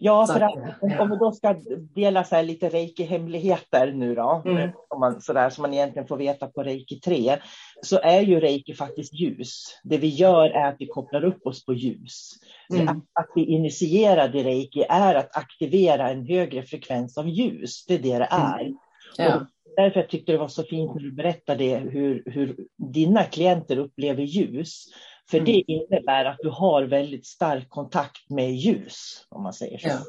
Ja, 0.04 0.28
för 0.28 0.42
att 0.42 1.00
om 1.00 1.10
vi 1.10 1.18
då 1.18 1.32
ska 1.32 1.56
dela 1.96 2.24
så 2.24 2.42
lite 2.42 2.70
reiki-hemligheter 2.70 3.92
nu 3.92 4.16
då, 4.16 4.42
mm. 4.46 4.70
om 4.90 5.00
man, 5.00 5.22
så 5.22 5.34
där, 5.34 5.50
som 5.50 5.62
man 5.62 5.74
egentligen 5.74 6.08
får 6.08 6.18
veta 6.18 6.48
på 6.48 6.64
reiki 6.64 7.00
3, 7.00 7.38
så 7.82 8.00
är 8.00 8.22
ju 8.22 8.40
reiki 8.40 8.74
faktiskt 8.74 9.14
ljus. 9.14 9.80
Det 9.84 9.98
vi 9.98 10.08
gör 10.08 10.50
är 10.50 10.68
att 10.68 10.76
vi 10.80 10.88
kopplar 10.88 11.24
upp 11.24 11.48
oss 11.48 11.66
på 11.66 11.74
ljus. 11.74 12.32
Mm. 12.74 12.88
Att, 12.88 12.98
att 12.98 13.30
vi 13.36 13.46
initierade 13.46 14.40
i 14.40 14.44
reiki 14.44 14.86
är 14.90 15.16
att 15.16 15.38
aktivera 15.38 16.10
en 16.10 16.26
högre 16.26 16.64
frekvens 16.64 17.18
av 17.18 17.30
ljus. 17.30 17.86
Det 17.86 17.94
är 17.94 18.00
det 18.00 18.18
det 18.18 18.26
mm. 18.26 18.48
är. 18.48 18.62
Mm. 18.62 18.78
Ja. 19.18 19.46
därför 19.76 20.00
jag 20.00 20.10
tyckte 20.10 20.32
det 20.32 20.38
var 20.38 20.48
så 20.48 20.64
fint 20.64 20.96
när 20.96 21.02
du 21.02 21.12
berättade 21.12 21.64
hur, 21.64 22.24
hur 22.26 22.56
dina 22.78 23.24
klienter 23.24 23.78
upplever 23.78 24.24
ljus. 24.24 24.86
För 25.30 25.38
mm. 25.38 25.46
det 25.46 25.72
innebär 25.72 26.26
att 26.26 26.38
du 26.42 26.50
har 26.50 26.84
väldigt 26.84 27.26
stark 27.26 27.70
kontakt 27.70 28.30
med 28.30 28.56
ljus, 28.56 29.26
om 29.30 29.44
man 29.44 29.54
säger 29.54 29.78
så. 29.78 29.88
Ja. 29.88 30.00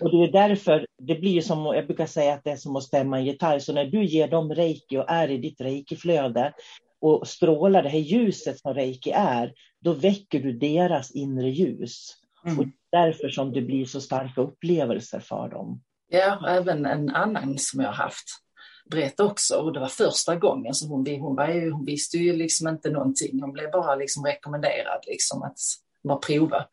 Och 0.00 0.10
det 0.10 0.24
är 0.24 0.32
därför, 0.32 0.86
det 0.98 1.14
blir 1.14 1.40
som, 1.40 1.64
jag 1.64 1.86
brukar 1.86 2.06
säga 2.06 2.34
att 2.34 2.44
det 2.44 2.50
är 2.50 2.56
som 2.56 2.76
att 2.76 2.82
stämma 2.82 3.18
en 3.18 3.24
gitarr, 3.24 3.58
så 3.58 3.72
när 3.72 3.84
du 3.84 4.04
ger 4.04 4.28
dem 4.28 4.54
reiki 4.54 4.96
och 4.98 5.10
är 5.10 5.30
i 5.30 5.38
ditt 5.38 5.60
reikiflöde 5.60 6.52
och 7.00 7.28
strålar 7.28 7.82
det 7.82 7.88
här 7.88 7.98
ljuset 7.98 8.60
som 8.60 8.74
reiki 8.74 9.10
är, 9.10 9.52
då 9.80 9.92
väcker 9.92 10.40
du 10.40 10.52
deras 10.52 11.10
inre 11.10 11.50
ljus. 11.50 12.14
Mm. 12.46 12.58
Och 12.58 12.64
därför 12.92 13.28
som 13.28 13.52
det 13.52 13.62
blir 13.62 13.84
så 13.84 14.00
starka 14.00 14.40
upplevelser 14.40 15.20
för 15.20 15.48
dem. 15.48 15.82
Ja, 16.08 16.48
även 16.48 16.86
en 16.86 17.10
annan 17.10 17.58
som 17.58 17.80
jag 17.80 17.88
har 17.88 17.94
haft 17.94 18.45
berätta 18.90 19.24
också. 19.24 19.56
Och 19.56 19.72
det 19.72 19.80
var 19.80 19.88
första 19.88 20.36
gången 20.36 20.74
så 20.74 20.88
hon, 20.88 21.06
hon, 21.06 21.36
var 21.36 21.48
ju, 21.48 21.70
hon 21.70 21.84
visste 21.84 22.18
ju 22.18 22.36
liksom 22.36 22.68
inte 22.68 22.90
någonting. 22.90 23.40
Hon 23.40 23.52
blev 23.52 23.70
bara 23.70 23.94
liksom 23.94 24.24
rekommenderad 24.24 25.04
liksom 25.06 25.42
att 25.42 25.58
bara 26.04 26.18
prova. 26.18 26.66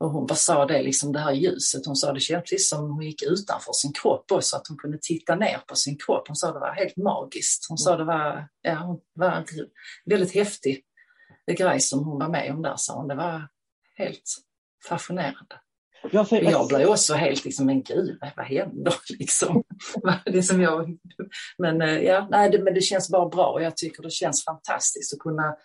Och 0.00 0.10
hon 0.10 0.26
bara 0.26 0.34
sa 0.34 0.66
det, 0.66 0.82
liksom 0.82 1.12
det 1.12 1.18
här 1.18 1.32
ljuset, 1.32 1.86
hon 1.86 1.96
sa 1.96 2.12
det 2.12 2.20
kändes 2.20 2.68
som 2.68 2.90
hon 2.90 3.02
gick 3.02 3.22
utanför 3.22 3.72
sin 3.72 3.92
kropp 3.92 4.32
också, 4.32 4.56
att 4.56 4.68
hon 4.68 4.76
kunde 4.76 4.98
titta 5.02 5.34
ner 5.34 5.58
på 5.66 5.76
sin 5.76 5.98
kropp. 5.98 6.28
Hon 6.28 6.36
sa 6.36 6.52
det 6.52 6.58
var 6.58 6.72
helt 6.72 6.96
magiskt. 6.96 7.66
Hon 7.68 7.78
sa 7.78 7.96
det 7.96 8.04
var, 8.04 8.48
ja, 8.62 8.74
hon 8.74 9.00
var 9.14 9.30
en 9.30 9.44
väldigt 10.06 10.34
häftig 10.34 10.84
grej 11.46 11.80
som 11.80 12.04
hon 12.04 12.18
var 12.18 12.28
med 12.28 12.52
om 12.52 12.62
där, 12.62 12.74
sa 12.76 12.94
hon. 12.94 13.08
Det 13.08 13.14
var 13.14 13.48
helt 13.96 14.34
fascinerande. 14.88 15.60
Ja, 16.12 16.24
för, 16.24 16.42
jag 16.42 16.68
blev 16.68 16.88
också 16.88 17.14
helt 17.14 17.44
liksom, 17.44 17.66
men 17.66 17.82
gud, 17.82 18.18
vad 18.36 18.46
händer 18.46 18.94
liksom? 19.18 19.64
det 20.24 20.42
som 20.42 20.62
jag, 20.62 20.98
men 21.58 21.82
eh, 21.82 21.98
ja, 21.98 22.28
nej, 22.30 22.50
det, 22.50 22.62
men 22.62 22.74
det 22.74 22.80
känns 22.80 23.10
bara 23.10 23.28
bra 23.28 23.46
och 23.46 23.62
jag 23.62 23.76
tycker 23.76 24.02
det 24.02 24.10
känns 24.10 24.44
fantastiskt 24.44 25.12
att 25.12 25.18
kunna 25.18 25.56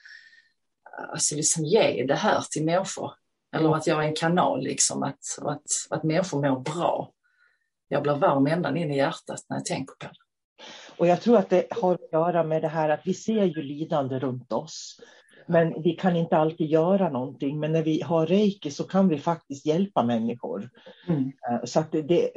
alltså, 1.11 1.35
liksom 1.35 1.65
ge 1.65 2.05
det 2.07 2.15
här 2.15 2.43
till 2.51 2.65
människor. 2.65 3.11
Eller 3.55 3.65
mm. 3.65 3.77
att 3.77 3.87
jag 3.87 4.03
är 4.03 4.07
en 4.07 4.15
kanal, 4.15 4.63
liksom, 4.63 5.03
att, 5.03 5.37
att, 5.41 5.65
att 5.89 6.03
människor 6.03 6.41
mår 6.41 6.59
bra. 6.59 7.11
Jag 7.87 8.03
blir 8.03 8.13
varm 8.13 8.47
ända 8.47 8.77
in 8.77 8.91
i 8.91 8.97
hjärtat 8.97 9.45
när 9.49 9.57
jag 9.57 9.65
tänker 9.65 9.93
på 9.93 10.05
det. 10.05 10.19
Och 10.97 11.07
jag 11.07 11.21
tror 11.21 11.37
att 11.37 11.49
det 11.49 11.67
har 11.71 11.93
att 11.93 12.11
göra 12.11 12.43
med 12.43 12.61
det 12.61 12.67
här 12.67 12.89
att 12.89 13.01
vi 13.05 13.13
ser 13.13 13.43
ju 13.43 13.61
lidande 13.61 14.19
runt 14.19 14.51
oss. 14.51 14.99
Men 15.47 15.81
vi 15.83 15.91
kan 15.91 16.15
inte 16.15 16.37
alltid 16.37 16.67
göra 16.67 17.09
någonting. 17.09 17.59
Men 17.59 17.71
när 17.71 17.83
vi 17.83 18.01
har 18.01 18.25
reiki 18.25 18.71
så 18.71 18.83
kan 18.83 19.09
vi 19.09 19.17
faktiskt 19.17 19.65
hjälpa 19.65 20.03
människor. 20.03 20.69
Mm. 21.07 21.31
Eh, 21.49 21.63
så 21.63 21.79
att 21.79 21.91
det, 21.91 22.29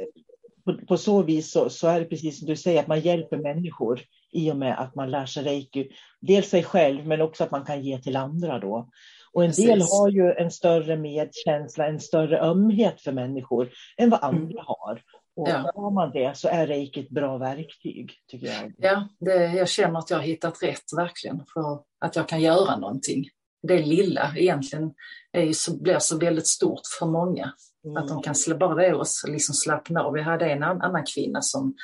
på, 0.65 0.77
på, 0.87 0.97
så 0.97 1.23
vis 1.23 1.51
så, 1.51 1.69
så, 1.69 1.87
är 1.87 1.99
det 1.99 2.05
precis 2.05 2.39
som 2.39 2.47
du 2.47 2.55
säger, 2.55 2.79
att 2.79 2.87
man 2.87 2.99
hjälper 2.99 3.37
människor 3.37 4.01
i 4.31 4.51
och 4.51 4.57
med 4.57 4.79
att 4.79 4.95
man 4.95 5.11
lär 5.11 5.25
sig 5.25 5.43
reiki. 5.43 5.89
Dels 6.21 6.49
sig 6.49 6.63
själv, 6.63 7.07
men 7.07 7.21
också 7.21 7.43
att 7.43 7.51
man 7.51 7.65
kan 7.65 7.81
ge 7.81 7.97
till 7.97 8.15
andra 8.15 8.59
då. 8.59 8.89
Och 9.33 9.43
en 9.43 9.49
Precis. 9.49 9.65
del 9.65 9.81
har 9.81 10.09
ju 10.09 10.31
en 10.31 10.51
större 10.51 10.97
medkänsla, 10.97 11.87
en 11.87 11.99
större 11.99 12.41
ömhet 12.41 13.01
för 13.01 13.11
människor 13.11 13.69
än 13.97 14.09
vad 14.09 14.23
andra 14.23 14.41
mm. 14.41 14.63
har. 14.65 15.01
Och 15.37 15.49
ja. 15.49 15.71
har 15.75 15.91
man 15.91 16.11
det 16.11 16.37
så 16.37 16.47
är 16.47 16.67
reiki 16.67 16.99
ett 16.99 17.09
bra 17.09 17.37
verktyg, 17.37 18.13
tycker 18.31 18.47
jag. 18.47 18.73
Ja, 18.77 19.07
det, 19.19 19.53
jag 19.53 19.69
känner 19.69 19.99
att 19.99 20.09
jag 20.09 20.17
har 20.17 20.23
hittat 20.23 20.63
rätt 20.63 20.93
verkligen, 20.97 21.45
för 21.53 21.79
att 22.05 22.15
jag 22.15 22.27
kan 22.29 22.41
göra 22.41 22.77
någonting. 22.77 23.25
Det 23.67 23.85
lilla 23.85 24.33
egentligen 24.35 24.93
är 25.31 25.53
så, 25.53 25.81
blir 25.81 25.99
så 25.99 26.17
väldigt 26.17 26.47
stort 26.47 26.81
för 26.99 27.05
många. 27.05 27.53
Mm. 27.85 27.97
Att 27.97 28.07
de 28.07 28.21
kan 28.21 28.35
bara 28.59 28.75
det 28.75 28.93
och 28.93 29.05
liksom 29.27 29.55
slappna 29.55 30.03
av. 30.03 30.13
Vi 30.13 30.21
hade 30.21 30.49
en 30.49 30.63
annan 30.63 31.03
kvinna 31.15 31.41
som 31.41 31.75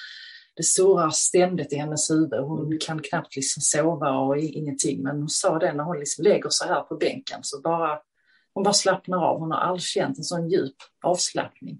det 0.55 0.63
surrar 0.63 1.09
ständigt 1.09 1.73
i 1.73 1.75
hennes 1.75 2.11
huvud. 2.11 2.39
Hon 2.39 2.65
mm. 2.65 2.79
kan 2.79 2.99
knappt 2.99 3.35
liksom 3.35 3.61
sova 3.61 4.11
och 4.11 4.37
ingenting. 4.37 5.03
Men 5.03 5.17
hon 5.17 5.29
sa 5.29 5.59
det 5.59 5.73
när 5.73 5.83
hon 5.83 5.99
liksom 5.99 6.23
lägger 6.23 6.49
sig 6.49 6.67
här 6.67 6.81
på 6.81 6.95
bänken 6.95 7.39
så 7.43 7.61
bara 7.61 7.99
hon 8.53 8.63
bara 8.63 8.73
slappnar 8.73 9.17
av. 9.17 9.39
Hon 9.39 9.51
har 9.51 9.59
aldrig 9.59 9.83
känt 9.83 10.17
en 10.17 10.23
sån 10.23 10.49
djup 10.49 10.75
avslappning. 11.05 11.79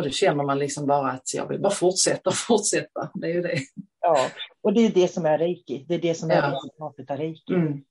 Och 0.00 0.06
det 0.06 0.14
känner 0.14 0.44
man 0.44 0.58
liksom 0.58 0.86
bara 0.86 1.10
att 1.10 1.34
jag 1.34 1.48
vill 1.48 1.60
bara 1.60 1.72
fortsätta 1.72 2.30
och 2.30 2.36
fortsätta. 2.36 3.10
Det 3.14 3.26
är 3.26 3.34
ju 3.34 3.42
det. 3.42 3.58
Ja, 4.00 4.18
och 4.62 4.72
det 4.72 4.86
är 4.86 4.90
det 4.90 5.08
som 5.08 5.26
är 5.26 5.38
reiki. 5.38 5.84
Det 5.88 5.94
är 5.94 5.98
det 5.98 6.14
som 6.14 6.30
är 6.30 6.36
ja. 6.36 6.52
resultatet 6.52 7.10
av 7.10 7.16
reiki. 7.16 7.54
Mm. 7.54 7.82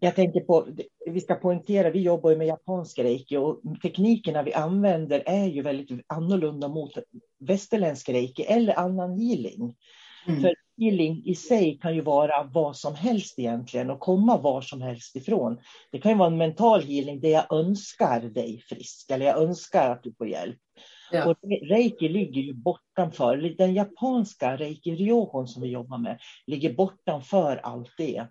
Jag 0.00 0.14
tänker 0.14 0.40
på, 0.40 0.66
vi 1.06 1.20
ska 1.20 1.34
poängtera, 1.34 1.90
vi 1.90 2.00
jobbar 2.00 2.30
ju 2.30 2.36
med 2.36 2.46
japansk 2.46 2.98
reiki 2.98 3.36
och 3.36 3.60
teknikerna 3.82 4.42
vi 4.42 4.54
använder 4.54 5.22
är 5.26 5.46
ju 5.46 5.62
väldigt 5.62 6.04
annorlunda 6.06 6.68
mot 6.68 6.92
västerländsk 7.38 8.08
reiki 8.08 8.42
eller 8.42 8.78
annan 8.78 9.18
healing. 9.18 9.76
Mm. 10.26 10.40
För 10.40 10.54
healing 10.80 11.22
i 11.24 11.34
sig 11.34 11.78
kan 11.82 11.94
ju 11.94 12.00
vara 12.00 12.42
vad 12.42 12.76
som 12.76 12.94
helst 12.94 13.38
egentligen 13.38 13.90
och 13.90 14.00
komma 14.00 14.36
var 14.36 14.60
som 14.60 14.82
helst 14.82 15.16
ifrån. 15.16 15.58
Det 15.90 15.98
kan 15.98 16.12
ju 16.12 16.18
vara 16.18 16.30
en 16.30 16.36
mental 16.36 16.82
healing 16.82 17.20
där 17.20 17.28
jag 17.28 17.52
önskar 17.52 18.20
dig 18.20 18.64
frisk 18.68 19.10
eller 19.10 19.26
jag 19.26 19.42
önskar 19.42 19.90
att 19.90 20.02
du 20.02 20.12
får 20.12 20.28
hjälp. 20.28 20.58
Ja. 21.14 21.30
Och 21.30 21.36
reiki 21.68 22.08
ligger 22.08 22.40
ju 22.42 22.54
bortanför, 22.54 23.36
den 23.58 23.74
japanska 23.74 24.56
reiki 24.56 24.94
ryohon 24.94 25.48
som 25.48 25.62
vi 25.62 25.68
jobbar 25.68 25.98
med, 25.98 26.18
ligger 26.46 26.74
bortanför 26.74 27.60
allt 27.62 27.90
det. 27.98 28.26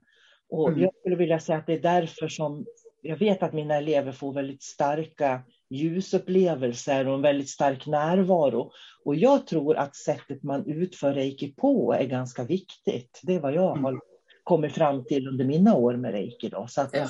Och 0.50 0.70
mm. 0.70 0.82
jag 0.82 0.92
skulle 1.00 1.16
vilja 1.16 1.40
säga 1.40 1.58
att 1.58 1.68
det 1.68 1.74
är 1.74 1.82
därför 1.82 2.28
som 2.28 2.66
jag 3.02 3.18
vet 3.18 3.44
att 3.44 3.54
mina 3.54 3.76
elever 3.76 4.12
får 4.12 4.34
väldigt 4.34 4.64
starka 4.64 5.42
ljusupplevelser 5.70 7.08
och 7.08 7.16
en 7.16 7.22
väldigt 7.22 7.50
stark 7.50 7.88
närvaro. 7.88 8.72
Och 9.06 9.16
jag 9.16 9.48
tror 9.48 9.76
att 9.78 9.96
sättet 9.96 10.44
man 10.44 10.66
utför 10.68 11.14
reiki 11.14 11.54
på 11.56 11.94
är 11.94 12.06
ganska 12.06 12.44
viktigt. 12.44 13.20
Det 13.24 13.36
är 13.36 13.40
vad 13.40 13.54
jag 13.54 13.72
mm. 13.72 13.84
har 13.84 14.00
kommit 14.44 14.74
fram 14.74 15.06
till 15.06 15.28
under 15.28 15.46
mina 15.46 15.76
år 15.76 15.94
med 15.94 16.12
reiki. 16.12 16.50
Då. 16.50 16.68
Så 16.68 16.82
att, 16.82 16.90
ja 16.94 17.08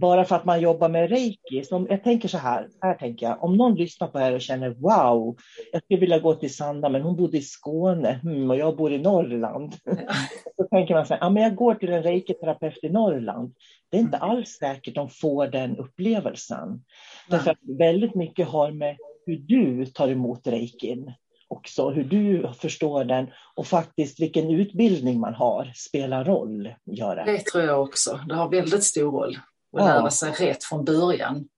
bara 0.00 0.24
för 0.24 0.36
att 0.36 0.44
man 0.44 0.60
jobbar 0.60 0.88
med 0.88 1.10
reiki. 1.10 1.64
Som 1.64 1.86
jag 1.90 2.04
tänker 2.04 2.28
så 2.28 2.38
här, 2.38 2.68
här 2.80 2.94
tänker 2.94 3.26
jag, 3.26 3.44
om 3.44 3.56
någon 3.56 3.74
lyssnar 3.74 4.08
på 4.08 4.18
det 4.18 4.24
här 4.24 4.34
och 4.34 4.40
känner 4.40 4.70
wow, 4.70 5.36
jag 5.72 5.82
skulle 5.82 6.00
vilja 6.00 6.18
gå 6.18 6.34
till 6.34 6.54
Sanna, 6.54 6.88
men 6.88 7.02
hon 7.02 7.16
bodde 7.16 7.38
i 7.38 7.42
Skåne 7.42 8.20
hmm, 8.22 8.50
och 8.50 8.56
jag 8.56 8.76
bor 8.76 8.92
i 8.92 8.98
Norrland. 8.98 9.74
Då 10.56 10.64
tänker 10.70 10.94
man 10.94 11.06
så 11.06 11.14
här, 11.14 11.20
ja, 11.20 11.30
men 11.30 11.42
jag 11.42 11.54
går 11.54 11.74
till 11.74 11.92
en 11.92 12.02
reiki-terapeut 12.02 12.78
i 12.82 12.88
Norrland. 12.88 13.54
Det 13.90 13.96
är 13.96 14.00
inte 14.00 14.16
mm. 14.16 14.30
alls 14.30 14.48
säkert 14.48 14.94
de 14.94 15.08
får 15.10 15.46
den 15.46 15.76
upplevelsen. 15.76 16.84
Därför 17.28 17.50
att 17.50 17.78
väldigt 17.78 18.14
mycket 18.14 18.48
har 18.48 18.70
med 18.70 18.96
hur 19.26 19.36
du 19.36 19.86
tar 19.86 20.08
emot 20.08 20.46
reikin 20.46 21.12
också, 21.48 21.90
hur 21.90 22.04
du 22.04 22.48
förstår 22.60 23.04
den 23.04 23.26
och 23.54 23.66
faktiskt 23.66 24.20
vilken 24.20 24.50
utbildning 24.50 25.20
man 25.20 25.34
har 25.34 25.72
spelar 25.74 26.24
roll. 26.24 26.74
Gör 26.84 27.16
det. 27.16 27.24
det 27.24 27.44
tror 27.44 27.64
jag 27.64 27.82
också. 27.82 28.20
Det 28.28 28.34
har 28.34 28.50
väldigt 28.50 28.84
stor 28.84 29.12
roll 29.12 29.36
och 29.74 29.80
ja. 29.80 29.84
lära 29.84 30.10
sig 30.10 30.30
rätt 30.30 30.64
från 30.64 30.84
början. 30.84 31.48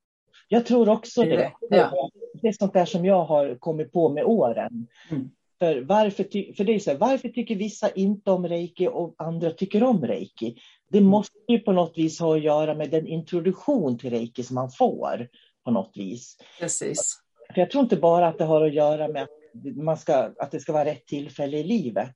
Jag 0.48 0.66
tror 0.66 0.88
också 0.88 1.22
det. 1.22 1.52
Det, 1.70 1.76
ja. 1.76 2.10
det 2.42 2.48
är 2.48 2.52
sånt 2.52 2.72
där 2.72 2.84
som 2.84 3.04
jag 3.04 3.24
har 3.24 3.54
kommit 3.54 3.92
på 3.92 4.08
med 4.08 4.24
åren. 4.24 4.86
Mm. 5.10 5.30
För, 5.58 5.80
varför, 5.80 6.54
för 6.54 6.64
det 6.64 6.74
är 6.74 6.78
så 6.78 6.90
här, 6.90 6.98
varför 6.98 7.28
tycker 7.28 7.56
vissa 7.56 7.90
inte 7.90 8.30
om 8.30 8.48
reiki 8.48 8.88
och 8.88 9.14
andra 9.18 9.50
tycker 9.50 9.82
om 9.82 10.06
reiki? 10.06 10.56
Det 10.90 10.98
mm. 10.98 11.10
måste 11.10 11.38
ju 11.48 11.58
på 11.58 11.72
något 11.72 11.98
vis 11.98 12.20
ha 12.20 12.36
att 12.36 12.42
göra 12.42 12.74
med 12.74 12.90
den 12.90 13.06
introduktion 13.06 13.98
till 13.98 14.10
reiki 14.10 14.42
som 14.42 14.54
man 14.54 14.70
får 14.70 15.28
på 15.64 15.70
något 15.70 15.92
vis. 15.94 16.36
Precis. 16.60 17.22
För 17.54 17.60
jag 17.60 17.70
tror 17.70 17.82
inte 17.82 17.96
bara 17.96 18.28
att 18.28 18.38
det 18.38 18.44
har 18.44 18.66
att 18.66 18.74
göra 18.74 19.08
med 19.08 19.22
att, 19.22 19.76
man 19.76 19.96
ska, 19.96 20.14
att 20.38 20.50
det 20.50 20.60
ska 20.60 20.72
vara 20.72 20.84
rätt 20.84 21.06
tillfälle 21.06 21.58
i 21.58 21.64
livet. 21.64 22.08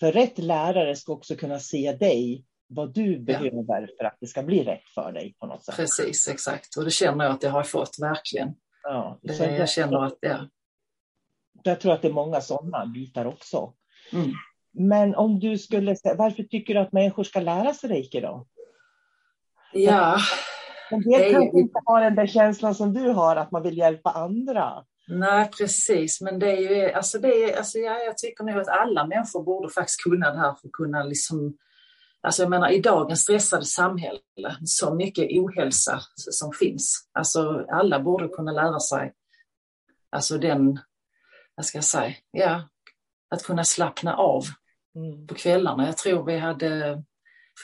För 0.00 0.12
rätt 0.12 0.38
lärare 0.38 0.96
ska 0.96 1.12
också 1.12 1.36
kunna 1.36 1.58
se 1.58 1.92
dig 1.92 2.44
vad 2.66 2.94
du 2.94 3.18
behöver 3.18 3.80
ja. 3.80 3.86
för 3.98 4.04
att 4.04 4.16
det 4.20 4.26
ska 4.26 4.42
bli 4.42 4.64
rätt 4.64 4.88
för 4.94 5.12
dig 5.12 5.36
på 5.40 5.46
något 5.46 5.64
sätt. 5.64 5.76
Precis, 5.76 6.28
exakt. 6.28 6.76
Och 6.76 6.84
det 6.84 6.90
känner 6.90 7.24
jag 7.24 7.34
att 7.34 7.42
jag 7.42 7.50
har 7.50 7.62
fått 7.62 7.96
verkligen. 8.00 8.54
Ja, 8.82 9.18
det, 9.22 9.38
jag, 9.38 9.58
jag 9.58 9.68
känner 9.68 10.04
att, 10.04 10.18
ja. 10.20 10.48
Jag 11.62 11.80
tror 11.80 11.92
att 11.92 12.02
det 12.02 12.08
är 12.08 12.12
många 12.12 12.40
sådana 12.40 12.86
bitar 12.86 13.24
också. 13.24 13.74
Mm. 14.12 14.32
Men 14.72 15.14
om 15.14 15.40
du 15.40 15.58
skulle 15.58 15.96
säga, 15.96 16.14
varför 16.14 16.42
tycker 16.42 16.74
du 16.74 16.80
att 16.80 16.92
människor 16.92 17.24
ska 17.24 17.40
lära 17.40 17.74
sig 17.74 17.90
reiki 17.90 18.20
då? 18.20 18.46
Ja. 19.72 20.18
En 20.90 21.00
del 21.00 21.32
kanske 21.32 21.58
inte 21.58 21.80
har 21.84 22.00
den 22.00 22.14
där 22.14 22.26
känslan 22.26 22.74
som 22.74 22.92
du 22.92 23.08
har, 23.08 23.36
att 23.36 23.50
man 23.50 23.62
vill 23.62 23.78
hjälpa 23.78 24.10
andra. 24.10 24.84
Nej, 25.08 25.50
precis. 25.58 26.20
Men 26.20 26.38
det 26.38 26.52
är 26.52 26.60
ju, 26.60 26.92
alltså 26.92 27.18
det 27.18 27.28
är, 27.28 27.56
alltså 27.56 27.78
ja, 27.78 27.98
jag 27.98 28.18
tycker 28.18 28.44
nog 28.44 28.58
att 28.58 28.68
alla 28.68 29.06
människor 29.06 29.42
borde 29.42 29.70
faktiskt 29.70 30.02
kunna 30.02 30.32
det 30.32 30.38
här 30.38 30.54
för 30.54 30.68
att 30.68 30.72
kunna 30.72 31.02
liksom 31.02 31.56
Alltså 32.24 32.42
jag 32.42 32.50
menar 32.50 32.70
i 32.70 32.80
dagens 32.80 33.22
stressade 33.22 33.64
samhälle, 33.64 34.20
så 34.64 34.94
mycket 34.94 35.30
ohälsa 35.30 36.00
som 36.16 36.52
finns. 36.52 37.08
Alltså 37.12 37.66
alla 37.70 38.00
borde 38.00 38.28
kunna 38.28 38.52
lära 38.52 38.80
sig, 38.80 39.12
alltså 40.10 40.38
den, 40.38 40.80
vad 41.54 41.66
ska 41.66 41.78
jag 41.78 41.84
säga, 41.84 42.14
ja, 42.30 42.68
att 43.30 43.42
kunna 43.42 43.64
slappna 43.64 44.16
av 44.16 44.44
mm. 44.96 45.26
på 45.26 45.34
kvällarna. 45.34 45.86
Jag 45.86 45.96
tror 45.96 46.24
vi 46.24 46.38
hade 46.38 47.02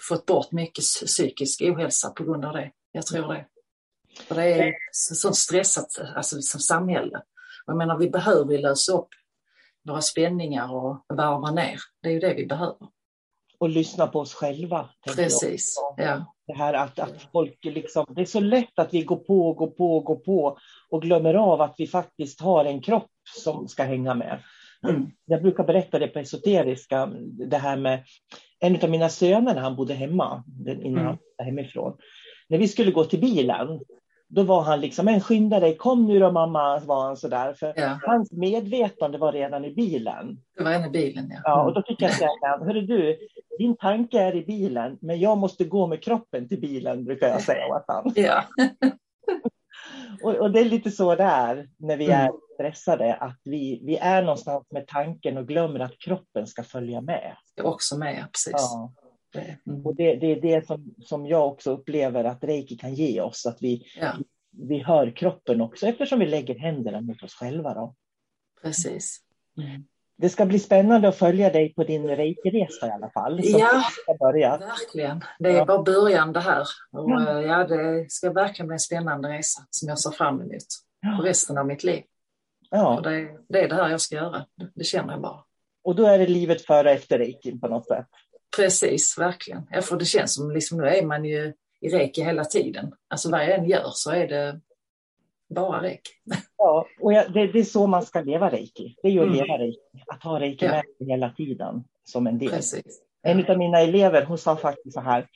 fått 0.08 0.26
bort 0.26 0.52
mycket 0.52 0.84
psykisk 0.84 1.62
ohälsa 1.62 2.10
på 2.10 2.24
grund 2.24 2.44
av 2.44 2.52
det. 2.52 2.70
Jag 2.92 3.06
tror 3.06 3.34
det. 3.34 3.46
För 4.26 4.34
det 4.34 4.52
är 4.52 4.74
så 4.92 5.32
stressat 5.32 5.98
alltså, 6.16 6.42
som 6.42 6.60
samhälle. 6.60 7.22
Jag 7.66 7.76
menar, 7.76 7.98
vi 7.98 8.10
behöver 8.10 8.58
lösa 8.58 8.92
upp 8.92 9.08
våra 9.88 10.00
spänningar 10.00 10.72
och 10.72 11.04
varva 11.08 11.50
ner. 11.50 11.78
Det 12.02 12.08
är 12.08 12.12
ju 12.12 12.20
det 12.20 12.34
vi 12.34 12.46
behöver. 12.46 12.88
Och 13.60 13.68
lyssna 13.68 14.06
på 14.06 14.20
oss 14.20 14.34
själva. 14.34 14.88
Precis. 15.16 15.74
Ja. 15.96 16.34
Det 16.46 16.54
här 16.54 16.74
att, 16.74 16.98
att 16.98 17.22
folk 17.32 17.58
liksom, 17.62 18.06
det 18.08 18.20
är 18.20 18.26
så 18.26 18.40
lätt 18.40 18.78
att 18.78 18.94
vi 18.94 19.02
går 19.02 19.16
på, 19.16 19.48
och 19.48 19.56
går 19.56 19.70
på, 19.70 19.96
och 19.96 20.04
går 20.04 20.16
på 20.16 20.58
och 20.90 21.02
glömmer 21.02 21.34
av 21.34 21.60
att 21.60 21.74
vi 21.78 21.86
faktiskt 21.86 22.40
har 22.40 22.64
en 22.64 22.82
kropp 22.82 23.10
som 23.42 23.68
ska 23.68 23.82
hänga 23.82 24.14
med. 24.14 24.42
Mm. 24.88 25.10
Jag 25.24 25.42
brukar 25.42 25.64
berätta 25.64 25.98
det 25.98 26.08
på 26.08 26.18
esoteriska, 26.18 27.06
det 27.50 27.56
här 27.56 27.76
med 27.76 28.04
en 28.60 28.82
av 28.82 28.90
mina 28.90 29.08
söner 29.08 29.54
när 29.54 29.60
han 29.60 29.76
bodde 29.76 29.94
hemma, 29.94 30.44
innan 30.66 30.82
mm. 30.82 31.06
han 31.06 31.16
flyttade 31.16 31.44
hemifrån. 31.44 31.96
När 32.48 32.58
vi 32.58 32.68
skulle 32.68 32.90
gå 32.90 33.04
till 33.04 33.20
bilen, 33.20 33.80
då 34.32 34.42
var 34.42 34.62
han 34.62 34.80
liksom, 34.80 35.04
men 35.04 35.20
skynda 35.20 35.60
dig, 35.60 35.76
kom 35.76 36.06
nu 36.06 36.18
då 36.18 36.32
mamma, 36.32 36.78
var 36.78 37.02
han 37.04 37.16
sådär. 37.16 37.52
För 37.52 37.72
ja. 37.76 37.98
hans 38.06 38.32
medvetande 38.32 39.18
var 39.18 39.32
redan 39.32 39.64
i 39.64 39.74
bilen. 39.74 40.40
Det 40.56 40.64
var 40.64 40.70
redan 40.70 40.86
i 40.86 40.90
bilen, 40.90 41.30
ja. 41.30 41.40
Ja, 41.44 41.64
och 41.64 41.74
då 41.74 41.82
fick 41.82 42.02
jag 42.02 42.14
säga, 42.14 42.30
hörru 42.60 42.80
du, 42.80 43.18
din 43.58 43.76
tanke 43.76 44.20
är 44.20 44.36
i 44.36 44.44
bilen, 44.44 44.98
men 45.00 45.20
jag 45.20 45.38
måste 45.38 45.64
gå 45.64 45.86
med 45.86 46.02
kroppen 46.02 46.48
till 46.48 46.60
bilen, 46.60 47.04
brukar 47.04 47.28
jag 47.28 47.42
säga 47.42 47.66
åt 47.66 47.86
honom. 47.86 48.12
Ja. 48.16 48.44
och, 50.22 50.34
och, 50.34 50.50
det 50.50 50.60
är 50.60 50.64
lite 50.64 50.90
så 50.90 51.14
där 51.14 51.68
när 51.78 51.96
vi 51.96 52.06
är 52.10 52.28
mm. 52.28 52.40
stressade, 52.54 53.14
att 53.14 53.40
vi, 53.44 53.80
vi 53.84 53.96
är 53.96 54.22
någonstans 54.22 54.66
med 54.70 54.86
tanken 54.86 55.38
och 55.38 55.48
glömmer 55.48 55.80
att 55.80 55.98
kroppen 55.98 56.46
ska 56.46 56.62
följa 56.62 57.00
med. 57.00 57.36
Också 57.62 57.98
med, 57.98 58.24
precis. 58.32 58.52
Ja. 58.52 58.92
Mm. 59.34 59.86
Och 59.86 59.94
det, 59.94 60.16
det, 60.16 60.26
är 60.26 60.40
det 60.40 60.66
som, 60.66 60.94
som 60.98 61.26
jag 61.26 61.48
också 61.48 61.70
upplever 61.70 62.24
att 62.24 62.44
reiki 62.44 62.76
kan 62.76 62.94
ge 62.94 63.20
oss, 63.20 63.46
att 63.46 63.62
vi, 63.62 63.86
ja. 64.00 64.12
vi 64.50 64.78
hör 64.78 65.16
kroppen 65.16 65.60
också 65.60 65.86
eftersom 65.86 66.18
vi 66.18 66.26
lägger 66.26 66.58
händerna 66.58 67.00
mot 67.00 67.22
oss 67.22 67.34
själva. 67.34 67.74
Då. 67.74 67.94
Precis. 68.62 69.20
Mm. 69.58 69.84
Det 70.16 70.28
ska 70.28 70.46
bli 70.46 70.58
spännande 70.58 71.08
att 71.08 71.16
följa 71.16 71.50
dig 71.50 71.74
på 71.74 71.84
din 71.84 72.08
reiki-resa 72.08 72.86
i 72.86 72.90
alla 72.90 73.10
fall. 73.10 73.40
Ja, 73.42 73.82
verkligen. 74.58 75.24
Det 75.38 75.50
är 75.50 75.66
bara 75.66 75.82
början 75.82 76.32
det 76.32 76.40
här. 76.40 76.64
Och, 76.92 77.10
ja. 77.10 77.42
ja. 77.42 77.66
det 77.66 78.10
ska 78.10 78.32
verkligen 78.32 78.66
bli 78.66 78.74
en 78.74 78.80
spännande 78.80 79.28
resa 79.28 79.62
som 79.70 79.88
jag 79.88 79.98
ser 79.98 80.10
fram 80.10 80.40
emot 80.40 80.64
ja. 81.00 81.20
resten 81.22 81.58
av 81.58 81.66
mitt 81.66 81.84
liv. 81.84 82.02
Ja. 82.70 83.00
Det, 83.04 83.28
det, 83.48 83.64
är 83.64 83.68
det 83.68 83.74
här 83.74 83.88
jag 83.88 84.00
ska 84.00 84.14
göra, 84.14 84.46
det 84.74 84.84
känner 84.84 85.12
jag 85.12 85.22
bara. 85.22 85.44
Och 85.82 85.94
då 85.94 86.06
är 86.06 86.18
det 86.18 86.26
livet 86.26 86.62
före 86.62 86.88
och 86.88 86.94
efter 86.94 87.18
reikin 87.18 87.60
på 87.60 87.68
något 87.68 87.86
sätt? 87.86 88.06
Precis, 88.56 89.18
verkligen. 89.18 89.66
Ja, 89.70 89.82
för 89.82 89.96
det 89.96 90.04
känns 90.04 90.34
som 90.34 90.50
liksom, 90.50 90.78
nu 90.78 90.84
är 90.88 91.06
man 91.06 91.24
ju 91.24 91.52
i 91.80 91.88
reiki 91.88 92.22
hela 92.22 92.44
tiden. 92.44 92.92
Alltså 93.08 93.30
vad 93.30 93.40
jag 93.40 93.50
än 93.50 93.68
gör 93.68 93.90
så 93.92 94.10
är 94.10 94.28
det 94.28 94.60
bara 95.54 95.82
reiki. 95.82 96.10
Ja, 96.56 96.86
och 97.00 97.12
jag, 97.12 97.32
det, 97.32 97.46
det, 97.46 97.58
är 97.58 97.64
så 97.64 97.86
man 97.86 98.02
ska 98.02 98.20
leva 98.20 98.50
reiki. 98.50 98.96
Det 99.02 99.08
är 99.08 99.12
ju 99.12 99.20
att 99.20 99.26
mm. 99.26 99.36
leva 99.36 99.58
reiki. 99.58 99.78
Att 100.06 100.22
ha 100.22 100.40
reiki 100.40 100.64
ja. 100.66 100.82
med 100.98 101.08
hela 101.08 101.30
tiden 101.30 101.84
som 102.04 102.26
en 102.26 102.38
del. 102.38 102.50
Precis. 102.50 103.02
En 103.22 103.46
av 103.46 103.58
mina 103.58 103.80
elever 103.80 104.24
hon 104.24 104.38
sa 104.38 104.56
faktiskt 104.56 104.94
så 104.94 105.00
här 105.00 105.26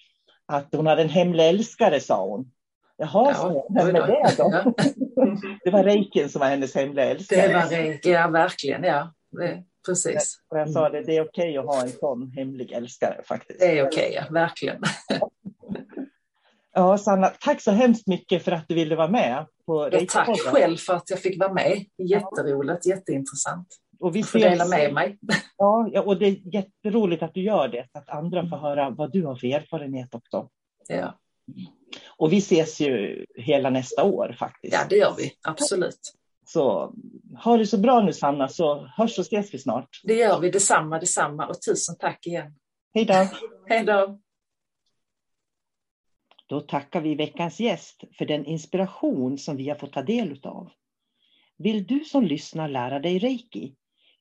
att 0.46 0.74
hon 0.74 0.86
hade 0.86 1.02
en 1.02 1.08
hemlig 1.08 1.48
älskare 1.48 2.00
sa 2.00 2.26
hon. 2.26 2.50
Jaha, 2.96 3.28
ja, 3.28 3.34
så, 3.34 3.66
vem 3.74 3.88
är 3.88 3.92
det 3.92 4.34
då? 4.36 4.50
Ja. 4.52 4.74
det 5.64 5.70
var 5.70 5.84
reikin 5.84 6.28
som 6.28 6.40
var 6.40 6.48
hennes 6.48 6.74
hemliga 6.74 7.04
älskare. 7.04 7.48
Det 7.48 7.54
var 7.54 7.66
reiki, 7.66 8.10
ja 8.10 8.28
verkligen. 8.28 8.84
Ja. 8.84 9.12
Det, 9.30 9.64
precis. 9.86 10.40
Och 10.48 10.58
jag 10.58 10.70
sa 10.70 10.88
det, 10.88 11.02
det 11.02 11.16
är 11.16 11.22
okej 11.22 11.58
okay 11.58 11.58
att 11.58 11.66
ha 11.66 11.82
en 11.82 11.90
sån 11.90 12.32
hemlig 12.36 12.72
älskare 12.72 13.22
faktiskt. 13.24 13.60
Det 13.60 13.78
är 13.78 13.86
okej, 13.88 14.08
okay, 14.08 14.12
ja, 14.12 14.24
verkligen. 14.30 14.82
Ja, 16.76 16.98
Sanna, 16.98 17.28
tack 17.40 17.62
så 17.62 17.70
hemskt 17.70 18.06
mycket 18.06 18.44
för 18.44 18.52
att 18.52 18.68
du 18.68 18.74
ville 18.74 18.96
vara 18.96 19.08
med. 19.08 19.46
På 19.66 19.88
ja, 19.92 20.00
tack 20.08 20.40
själv 20.40 20.76
för 20.76 20.94
att 20.94 21.10
jag 21.10 21.18
fick 21.18 21.40
vara 21.40 21.52
med. 21.52 21.84
Jätteroligt, 21.98 22.86
jätteintressant. 22.86 23.68
Och 24.00 24.16
vi 24.16 24.22
får 24.22 24.38
dela 24.38 24.68
med 24.68 24.94
mig. 24.94 25.18
Ja, 25.56 26.02
och 26.02 26.18
det 26.18 26.26
är 26.26 26.54
jätteroligt 26.54 27.22
att 27.22 27.34
du 27.34 27.42
gör 27.42 27.68
det, 27.68 27.86
så 27.92 27.98
att 27.98 28.08
andra 28.08 28.48
får 28.48 28.56
höra 28.56 28.90
vad 28.90 29.12
du 29.12 29.26
har 29.26 29.36
för 29.36 29.46
erfarenhet 29.46 30.14
också. 30.14 30.48
Ja. 30.88 31.18
Och 32.16 32.32
vi 32.32 32.38
ses 32.38 32.80
ju 32.80 33.24
hela 33.34 33.70
nästa 33.70 34.04
år 34.04 34.36
faktiskt. 34.38 34.74
Ja, 34.74 34.80
det 34.88 34.96
gör 34.96 35.14
vi, 35.18 35.32
absolut. 35.42 36.14
Så 36.54 36.94
ha 37.44 37.56
det 37.56 37.66
så 37.66 37.78
bra 37.78 38.00
nu 38.00 38.12
Sanna, 38.12 38.48
så 38.48 38.86
hörs 38.86 39.18
och 39.18 39.24
ses 39.24 39.54
vi 39.54 39.58
snart. 39.58 40.00
Det 40.04 40.14
gör 40.14 40.40
vi, 40.40 40.50
detsamma, 40.50 40.98
detsamma 40.98 41.46
och 41.46 41.62
tusen 41.62 41.96
tack 41.98 42.26
igen. 42.26 42.54
Hej 42.94 43.04
då. 43.04 43.28
Hej 43.68 43.84
då. 43.84 44.20
Då 46.46 46.60
tackar 46.60 47.00
vi 47.00 47.14
veckans 47.14 47.60
gäst 47.60 48.04
för 48.18 48.26
den 48.26 48.44
inspiration 48.46 49.38
som 49.38 49.56
vi 49.56 49.68
har 49.68 49.76
fått 49.76 49.92
ta 49.92 50.02
del 50.02 50.40
av. 50.42 50.70
Vill 51.56 51.86
du 51.86 52.04
som 52.04 52.24
lyssnar 52.24 52.68
lära 52.68 52.98
dig 52.98 53.18
reiki? 53.18 53.74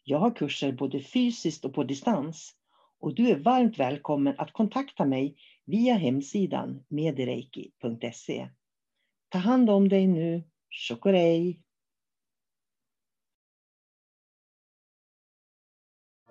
Jag 0.04 0.19
har 0.19 0.36
kurser 0.36 0.72
både 0.72 1.00
fysiskt 1.00 1.65
och 1.65 1.74
på 1.74 1.84
distans 1.84 2.56
och 3.00 3.15
du 3.15 3.30
är 3.30 3.39
varmt 3.39 3.80
välkommen 3.80 4.36
att 4.38 4.54
kontakta 4.54 5.06
mig 5.06 5.36
via 5.65 5.93
hemsidan 5.93 6.86
medireiki.se. 6.88 8.50
Ta 9.30 9.38
hand 9.38 9.69
om 9.69 9.89
dig 9.89 10.08
nu. 10.08 10.43
Chokorei! 10.88 11.63